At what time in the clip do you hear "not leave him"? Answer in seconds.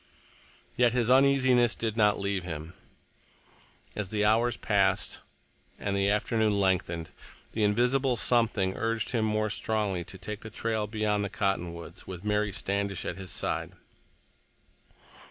1.95-2.73